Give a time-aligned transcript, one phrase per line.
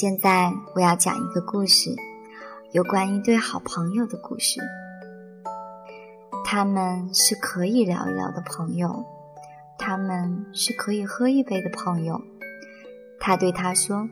[0.00, 1.94] 现在我要讲一个故事，
[2.72, 4.58] 有关一对好朋友的故事。
[6.42, 9.04] 他们是可以聊一聊的朋友，
[9.76, 12.18] 他们是可以喝一杯的朋友。
[13.20, 14.08] 他对他说：“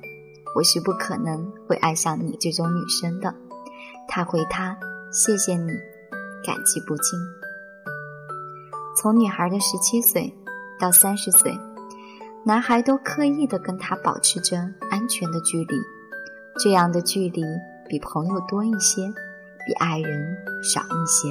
[0.55, 3.35] 我是不可能会爱上你这种女生的。”
[4.07, 4.79] 他回他
[5.11, 5.73] ：“谢谢你，
[6.45, 7.19] 感激不尽。”
[8.95, 10.31] 从女孩的十七岁
[10.79, 11.59] 到三十岁。
[12.49, 14.57] 男孩都刻意的跟他保持着
[14.89, 15.77] 安全的距离，
[16.59, 17.43] 这样的距离
[17.87, 19.07] 比朋友多一些，
[19.67, 21.31] 比爱人少一些。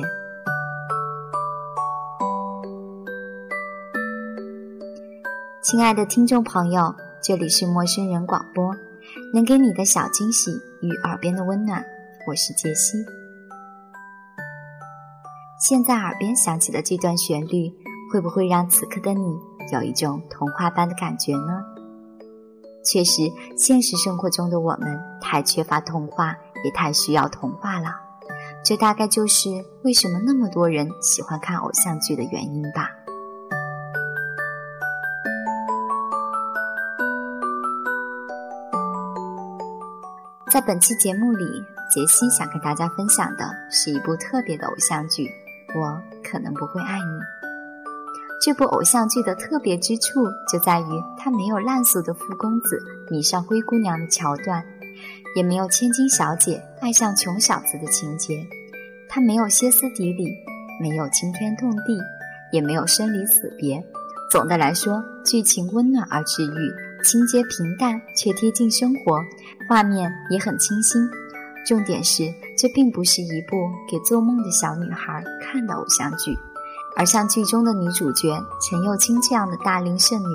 [5.64, 8.72] 亲爱的听众朋友，这里是陌生人广播，
[9.34, 10.52] 能给你的小惊喜
[10.84, 11.84] 与耳边的温暖，
[12.28, 12.96] 我是杰西。
[15.60, 17.74] 现在耳边响起的这段旋律，
[18.14, 19.57] 会不会让此刻的你？
[19.72, 21.64] 有一种童话般的感觉呢。
[22.84, 23.22] 确实，
[23.58, 27.96] 现实生活中的我们太缺乏童话，也太需要童话了。
[28.64, 29.50] 这大概就是
[29.84, 32.90] 为什么那么多人喜欢看偶像剧的原因吧。
[40.50, 41.46] 在本期节目里，
[41.94, 45.28] 杰西想跟大家分享的是一部特别的偶像剧，
[45.78, 47.04] 《我可能不会爱你》。
[48.40, 54.64] 这部偶像剧的特别之处就在于，它没有烂俗的富公子迷上灰姑娘的桥段，
[55.36, 58.46] 也没有千金小姐爱上穷小子的情节，
[59.10, 60.30] 它没有歇斯底里，
[60.80, 61.98] 没有惊天动地，
[62.52, 63.84] 也没有生离死别。
[64.32, 69.20] 总的来说，剧情温暖而治愈，情节平淡却贴近生活，
[69.68, 71.02] 画面也很清新。
[71.66, 72.24] 重点是，
[72.58, 76.38] 这并不是一部给做梦的小女孩看的偶像剧。
[76.98, 80.26] 而像剧中的女主角陈幼卿这样的大龄剩女，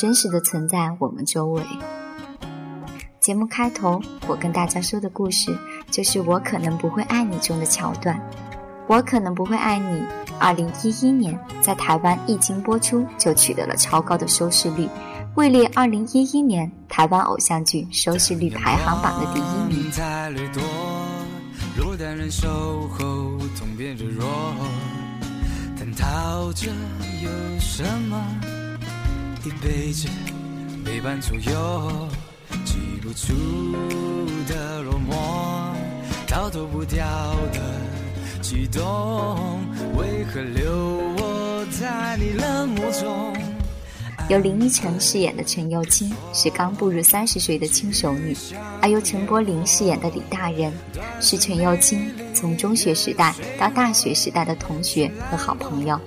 [0.00, 1.60] 真实的存在我们周围。
[3.20, 5.58] 节目开头，我跟大家说的故事，
[5.90, 8.16] 就是《我可能不会爱你》中的桥段。
[8.86, 10.00] 《我可能不会爱你》，
[10.38, 14.88] 二零一一年在台湾一经播出就取得了超高的收视率，
[15.34, 19.90] 位列二零一一年台湾偶像剧收视率排行榜的第一名。
[25.96, 26.70] 逃着
[27.22, 28.22] 有什么？
[29.44, 30.08] 一辈子
[30.84, 32.08] 陪伴左右，
[32.64, 33.76] 记不住
[34.48, 35.74] 的落寞，
[36.26, 37.06] 逃脱不掉
[37.52, 37.60] 的
[38.40, 39.60] 悸动，
[39.96, 40.72] 为何留
[41.16, 43.53] 我在你冷漠中？
[44.28, 48.34] 由林依晨饰演的陈幼卿是刚步入三十岁的轻熟女，
[48.80, 50.72] 而由陈柏霖饰演的李大人
[51.20, 56.00] 是陈幼卿从中学时代到大学时代的同学和好朋友。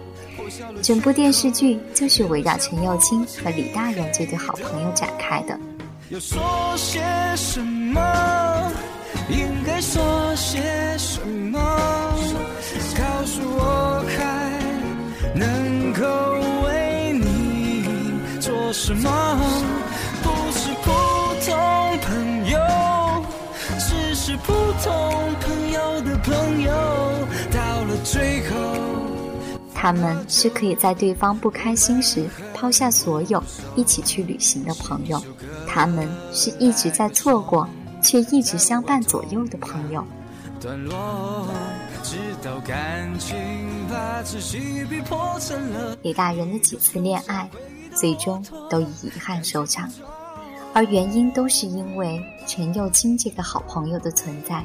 [0.81, 5.59] 整部电视剧就是围绕陈幼卿和李大人这对好朋友展开的。
[6.09, 6.39] 要说
[6.75, 6.99] 些
[7.35, 8.71] 什么？
[9.29, 11.59] 应该说些什么？
[18.79, 19.09] 什么？
[20.21, 20.91] 不是普
[21.43, 22.59] 通朋友，
[23.79, 26.71] 只是普通朋友的朋友。
[27.51, 28.55] 到了最后，
[29.73, 33.43] 他们是可以在对方不开心时抛下所有，
[33.75, 35.21] 一起去旅行的朋友。
[35.67, 37.67] 他们是一直在错过，
[38.03, 40.05] 却一直相伴左右的朋友。
[40.61, 41.47] 段落，
[42.03, 43.35] 直到感情
[43.89, 45.97] 把自己逼迫成了。
[46.03, 47.49] 李大人的几次恋爱。
[47.99, 49.91] 最终都以遗憾收场，
[50.73, 54.63] 而原因都是因为陈幼卿这个好朋友的存在。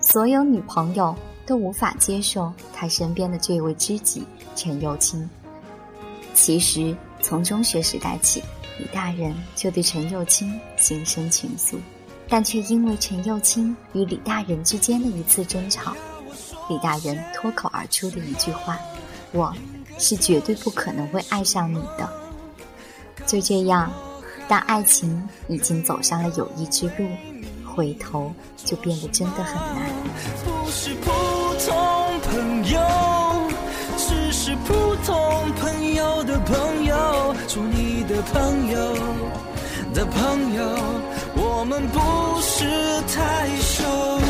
[0.00, 1.14] 所有女朋友
[1.46, 4.24] 都无法接受他身边的这位知己
[4.56, 5.28] 陈幼卿。
[6.34, 8.42] 其实从中学时代起，
[8.78, 11.76] 李大人就对陈幼卿心生情愫，
[12.26, 15.94] 但却因为陈幼卿与李大人之间的一次争吵，
[16.70, 18.78] 李大人脱口而出的一句话
[19.32, 19.54] ：“我
[19.98, 22.10] 是绝对不可能会爱上你的。”
[23.32, 23.90] 就这样，
[24.46, 27.08] 当爱情已经走上了友谊之路，
[27.64, 28.30] 回头
[28.62, 29.90] 就变得真的很难。
[30.44, 31.10] 不是普
[31.64, 32.78] 通朋友，
[33.96, 38.94] 只是普通朋友的朋友，做你的朋友
[39.94, 40.62] 的朋友，
[41.34, 42.66] 我们不是
[43.16, 44.20] 太熟。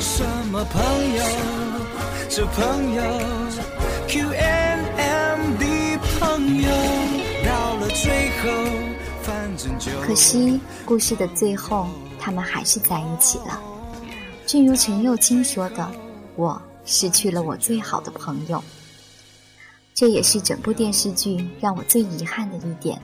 [0.00, 0.82] 什么朋
[1.16, 1.22] 友？
[2.30, 3.02] 这朋友
[4.08, 4.32] ，Q
[10.02, 11.86] 可惜故事的最后，
[12.18, 13.60] 他们还是在一起了。
[14.46, 15.90] 正如陈幼卿说的
[16.36, 18.62] ：“我失去了我最好的朋友。”
[19.94, 23.00] 这也是整部电视剧让我最遗憾的一点。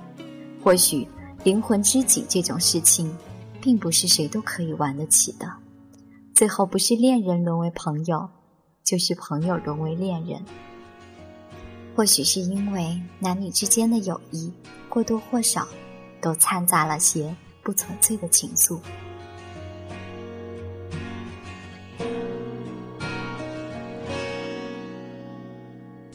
[0.63, 1.07] 或许
[1.43, 3.15] 灵魂知己这种事情，
[3.61, 5.51] 并不是谁都可以玩得起的。
[6.35, 8.29] 最后不是恋人沦为朋友，
[8.83, 10.43] 就是朋友沦为恋人。
[11.95, 14.53] 或许是因为男女之间的友谊，
[14.89, 15.69] 或多或少
[16.25, 18.81] 都掺杂了些不纯粹的情愫。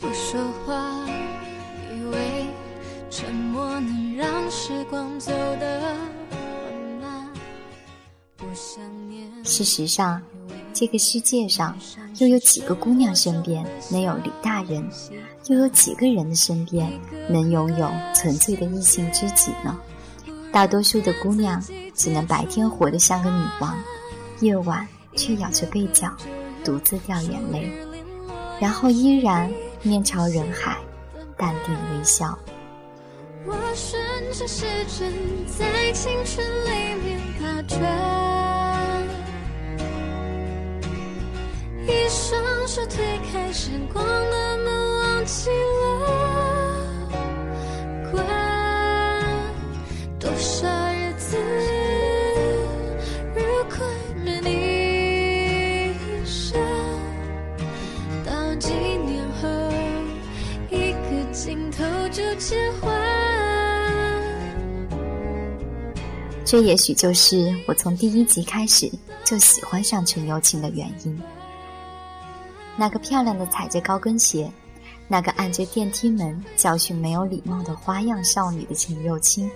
[0.01, 1.06] 不说话，
[1.95, 2.47] 以为
[3.11, 5.79] 沉默能让时光走得
[6.31, 6.39] 缓
[7.00, 7.29] 慢。
[8.35, 9.29] 不想念。
[9.45, 10.19] 事实上，
[10.73, 11.77] 这个世界上
[12.17, 14.89] 又有几个姑娘身边能有李大人，
[15.45, 16.91] 又有几个人的身边
[17.29, 19.79] 能拥有纯粹的异性知己呢？
[20.51, 21.63] 大多数的姑娘
[21.94, 23.78] 只能白天活得像个女王，
[24.40, 26.12] 夜晚却咬着被角，
[26.63, 27.72] 独自掉眼泪，
[28.60, 29.51] 然后依然。
[29.81, 30.78] 面朝人海，
[31.38, 32.38] 淡定微笑。
[33.46, 33.98] 我顺
[34.34, 34.66] 着时
[35.00, 35.13] 针
[35.48, 36.69] 在青春里
[37.02, 37.80] 面打转，
[41.88, 46.29] 一双手推开时光的门，忘记了
[66.50, 68.92] 这也许就是我从第一集开始
[69.24, 71.22] 就喜欢上陈幼卿的原因。
[72.75, 74.51] 那个漂亮的踩着高跟鞋，
[75.07, 79.48] 那个按着电梯门教训没有礼貌的花样少女的陈幼卿，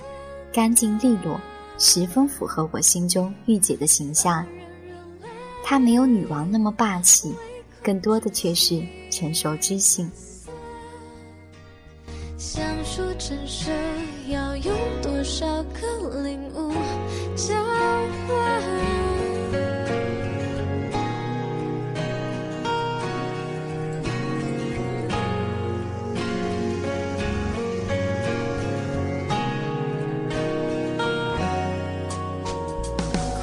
[0.53, 1.41] 干净利落，
[1.79, 4.45] 十分符合我心中御姐的形象。
[5.63, 7.33] 她没有女王那么霸气，
[7.81, 8.79] 更多的却是
[9.09, 10.07] 成熟知性。
[12.37, 13.71] 想说真舍，
[14.29, 16.71] 要用多少个领悟
[17.35, 17.73] 交换？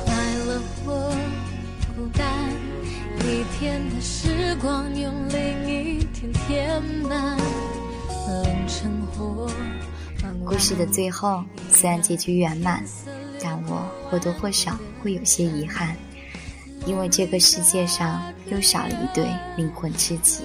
[0.06, 0.09] 快
[0.47, 1.12] 乐或
[1.94, 2.25] 孤单，
[3.19, 5.38] 一天的时光用另
[5.69, 7.38] 一天填满。
[10.50, 12.82] 故事的最后虽然结局圆满，
[13.41, 15.97] 但我或多或少会有些遗憾，
[16.87, 19.25] 因为这个世界上又少了一对
[19.56, 20.43] 灵魂知己。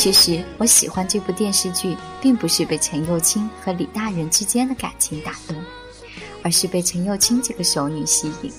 [0.00, 5.54] 其实我喜欢这部电视剧，并不是被陈幼卿和李大人之间的感情打动，
[6.42, 8.50] 而是被陈幼卿这个熟女吸引。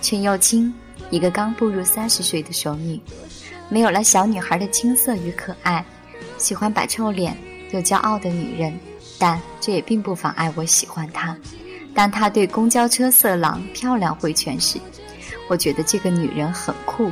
[0.00, 0.72] 陈幼卿，
[1.10, 3.00] 一个刚步入三十岁的熟女，
[3.68, 5.84] 没有了小女孩的青涩与可爱，
[6.36, 7.36] 喜欢摆臭脸
[7.72, 8.78] 又骄傲的女人，
[9.18, 11.36] 但这也并不妨碍我喜欢她。
[11.92, 14.78] 当她对公交车色狼漂亮挥拳时，
[15.48, 17.10] 我觉得这个女人很酷。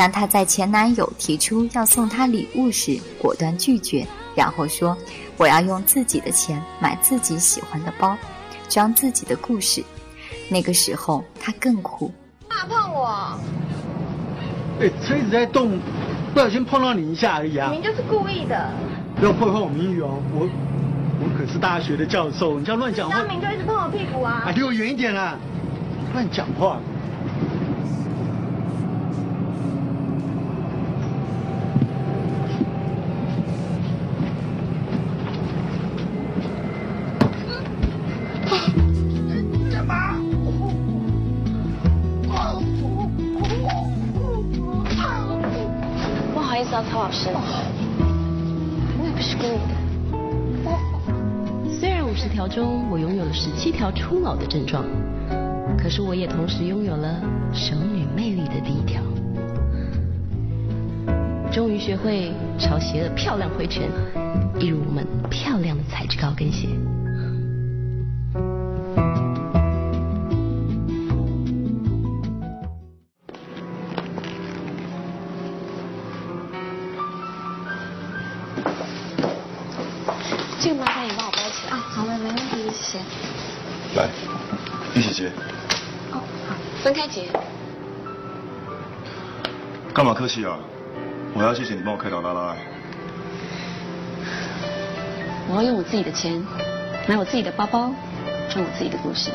[0.00, 4.96] 当她在前男友提出要送她礼物时，果断拒绝，然后说
[5.36, 8.16] ：“我要用自己的钱买自己喜欢的包，
[8.66, 9.84] 装自己的故事。”
[10.48, 12.10] 那个时候她更苦。
[12.48, 13.38] 怕碰我？
[14.80, 15.78] 哎，车子在动，
[16.32, 17.68] 不小心碰到你一下而已啊！
[17.70, 18.70] 明就是故意的。
[19.16, 20.48] 不要破坏我名誉哦，我
[21.20, 23.18] 我可是大学的教授，你这样乱讲话。
[23.18, 24.44] 张明就一直碰我屁股啊！
[24.46, 25.36] 啊，离我远一点啦！
[26.14, 26.80] 乱讲话。
[53.56, 54.84] 七条初老的症状，
[55.76, 57.20] 可是我也同时拥有了
[57.52, 59.02] 熟女魅力的第一条。
[61.52, 63.88] 终于学会朝鞋的漂亮挥拳，
[64.58, 66.68] 一如我们漂亮的材质高跟鞋。
[86.90, 87.30] 分开结。
[89.94, 90.58] 干嘛客气啊？
[91.34, 92.56] 我要谢谢你帮我开导拉拉。
[95.48, 96.44] 我要用我自己的钱，
[97.08, 97.92] 买我自己的包包，
[98.48, 99.30] 穿我自己的故事。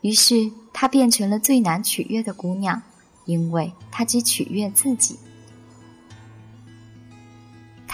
[0.00, 2.82] 于是，她变成了最难取悦的姑娘，
[3.26, 5.20] 因为她只取悦自己。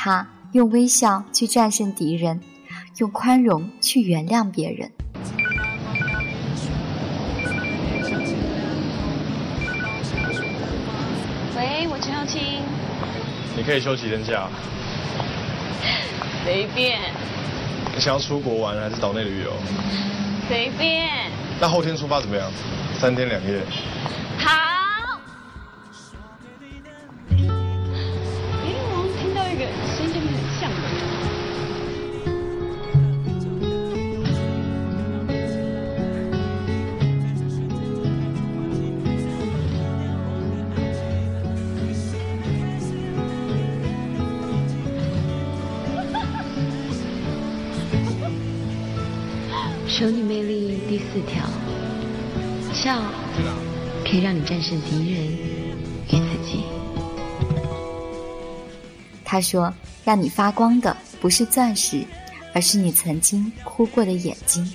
[0.05, 2.39] 她用微笑去战胜敌人，
[2.99, 4.93] 用宽容去原谅别人。
[11.57, 12.61] 喂，我陈耀清。
[13.57, 14.47] 你可以休几天假？
[16.45, 17.01] 随便。
[17.95, 19.51] 你想要出国玩还是岛内旅游？
[20.47, 21.09] 随便。
[21.59, 22.53] 那后天出发怎么样？
[23.01, 23.63] 三天两夜。
[49.87, 51.45] 熟女魅力第四条，
[52.73, 53.01] 笑
[54.05, 56.65] 可以让你战胜敌人与自己。
[59.25, 59.73] 他说
[60.05, 62.05] ：“让你发光的不是钻石，
[62.53, 64.69] 而是你曾经哭过的眼睛。”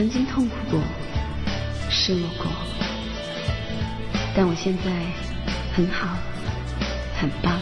[0.00, 0.80] 曾经痛苦过，
[1.90, 2.46] 失落过，
[4.34, 4.90] 但我现在
[5.76, 6.16] 很好，
[7.20, 7.60] 很棒，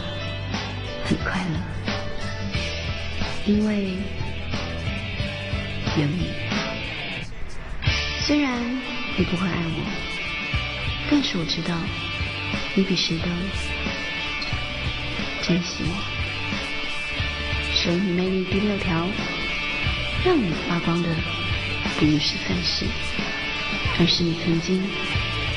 [1.03, 1.59] 很快乐，
[3.45, 3.89] 因为
[5.97, 6.29] 有你。
[8.21, 8.57] 虽然
[9.17, 9.83] 你不会爱我，
[11.11, 11.75] 但是我知道
[12.73, 13.25] 你比谁都
[15.45, 15.93] 珍惜我。
[17.75, 19.05] 熟女魅力第六条。
[20.21, 21.07] 让你发光的
[21.99, 22.85] 不是钻石，
[23.99, 24.81] 而是你曾经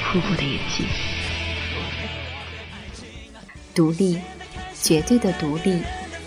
[0.04, 0.84] 哭过的眼睛。
[3.72, 4.18] 独立，
[4.82, 5.80] 绝对的独立，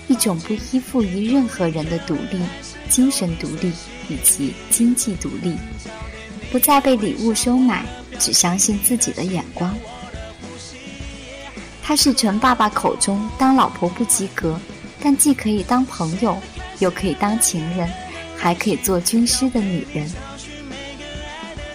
[0.07, 2.39] 一种不依附于任何人的独立，
[2.87, 3.73] 精神独立
[4.07, 5.57] 以及经济独立，
[6.49, 7.85] 不再被礼物收买，
[8.17, 9.77] 只相信自己的眼光。
[11.83, 14.57] 她是陈爸爸口中当老婆不及格，
[15.01, 16.41] 但既可以当朋友，
[16.79, 17.91] 又可以当情人。
[18.45, 20.07] 还可以做军师的女人，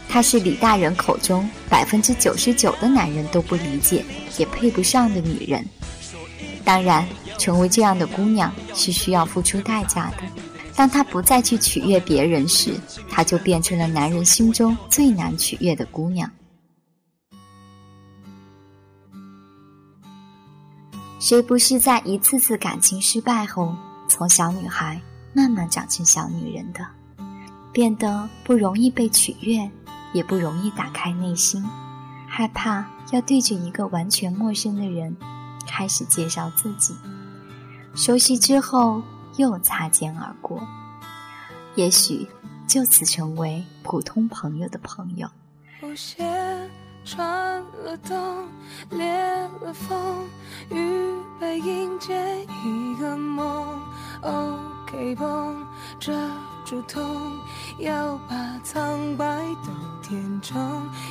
[0.08, 4.04] 她是李大人口中百分之九十九的男人都不理解
[4.38, 5.66] 也配不上的女人。
[6.64, 7.04] 当然，
[7.38, 10.18] 成为这样的姑娘是需要付出代价的。
[10.76, 12.78] 当她不再去取悦别人时，
[13.10, 16.30] 她就变成了男人心中最难取悦的姑娘。
[21.18, 23.74] 谁不是在一次次感情失败后，
[24.08, 25.02] 从小女孩？
[25.32, 26.86] 慢慢长成小女人的，
[27.72, 29.70] 变得不容易被取悦，
[30.12, 31.64] 也不容易打开内心，
[32.26, 35.16] 害怕要对着一个完全陌生的人
[35.66, 36.94] 开始介绍自己。
[37.94, 39.02] 熟悉之后
[39.36, 40.60] 又擦肩而过，
[41.74, 42.26] 也许
[42.66, 45.28] 就此成为普通朋友的朋友。
[47.02, 48.46] 穿了冬，
[48.90, 49.10] 裂
[49.62, 49.98] 了缝，
[50.70, 53.19] 预备迎接一个。
[55.10, 55.66] OK 绷
[55.98, 56.12] 遮
[56.64, 57.02] 住痛，
[57.78, 59.26] 要把苍白
[59.64, 59.72] 都
[60.08, 60.56] 填充，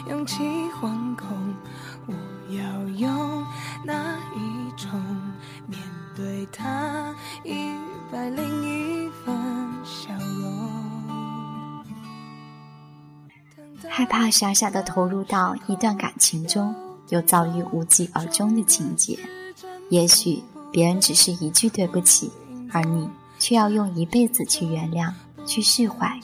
[0.08, 0.42] 勇气
[0.80, 1.28] 惶恐。
[2.06, 2.14] 我
[2.54, 3.46] 要用
[3.84, 4.90] 哪一种
[5.68, 5.78] 面
[6.16, 7.14] 对它？
[7.44, 7.74] 一
[8.10, 9.36] 百零一分
[9.84, 11.84] 笑容。
[13.90, 16.74] 害怕傻傻的投入到一段感情中，
[17.10, 19.20] 又遭遇无疾而终的情节。
[19.90, 20.42] 也许
[20.72, 22.32] 别人只是一句对不起，
[22.72, 25.12] 而你却要用一辈子去原谅、
[25.46, 26.20] 去释怀。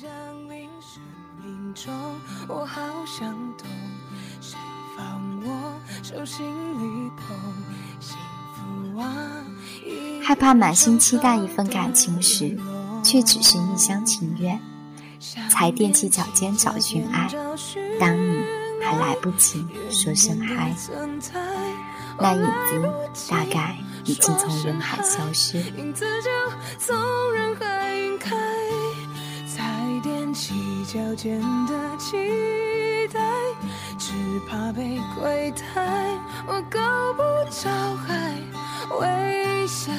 [10.24, 12.58] 害怕满心期待一份感情时，
[13.04, 14.60] 却只是一厢情愿。
[15.50, 17.28] 才踮起脚尖找寻爱。
[18.00, 18.44] 当你
[18.84, 20.76] 还来不及说声嗨，
[22.20, 22.88] 那影子
[23.30, 25.58] 大概已经从人海消失。
[25.58, 26.30] 影子就
[26.78, 26.96] 从
[27.34, 28.36] 人海晕开，
[29.48, 29.64] 才
[30.04, 30.54] 踮起
[30.86, 32.16] 脚尖的期
[33.12, 33.20] 待，
[33.98, 34.14] 只
[34.48, 35.84] 怕被亏待。
[36.48, 36.80] 我够
[37.16, 37.70] 不着
[38.06, 38.32] 还，
[39.00, 39.92] 微笑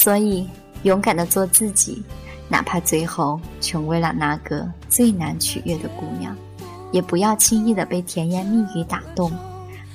[0.00, 0.48] 所以，
[0.84, 2.02] 勇敢的做自己，
[2.48, 6.34] 哪怕最后成为了那个最难取悦的姑娘，
[6.90, 9.30] 也不要轻易的被甜言蜜语打动，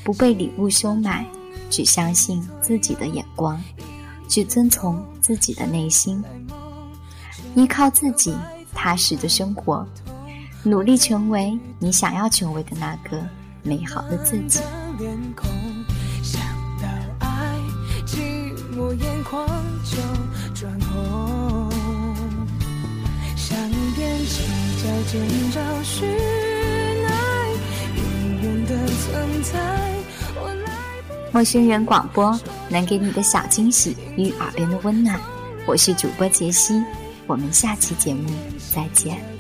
[0.04, 1.26] 不被礼物收买，
[1.72, 3.60] 只相信自己的眼光，
[4.28, 6.24] 只遵从自己的内心，
[7.56, 8.32] 依靠自己
[8.76, 9.84] 踏实的生活，
[10.62, 13.20] 努力成为你想要成为的那个
[13.64, 14.60] 美好的自己。
[19.00, 19.48] 眼眶
[19.84, 19.98] 就
[20.54, 21.70] 转红。
[23.36, 23.58] 想
[23.96, 24.44] 踮起
[24.82, 25.22] 脚尖
[25.52, 26.08] 找寻
[27.06, 27.10] 爱，
[27.96, 28.04] 远
[28.42, 29.54] 远的存在。
[30.36, 30.72] 我来
[31.08, 35.20] 不陌生人广播能给你的小惊喜与耳边的温暖，
[35.66, 36.82] 我是主播杰西，
[37.28, 38.30] 我们下期节目
[38.74, 39.35] 再见。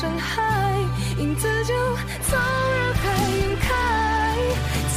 [0.00, 0.72] 深海，
[1.18, 1.74] 影子就
[2.22, 3.02] 从人海
[3.36, 3.68] 晕开，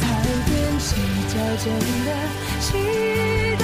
[0.46, 0.48] 踮
[0.80, 0.96] 起
[1.28, 1.64] 脚尖
[2.06, 2.10] 的
[2.58, 2.72] 期
[3.58, 3.62] 待，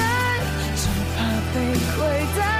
[0.76, 0.82] 只
[1.16, 1.18] 怕
[1.54, 1.56] 被
[1.96, 1.98] 亏
[2.38, 2.59] 待。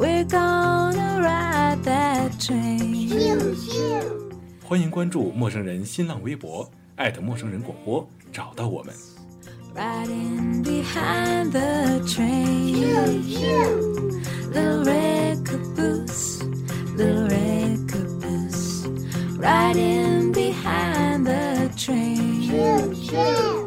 [0.00, 3.54] We're gonna ride that train。
[4.64, 6.66] 欢迎关注陌生人新浪微博，@
[7.22, 8.94] 陌生人广播，找到我们。
[9.76, 12.80] Riding behind the train。
[14.54, 16.38] Little red caboose,
[16.96, 18.86] the red caboose,
[19.38, 22.48] riding behind the train.
[22.48, 23.59] Choo, choo.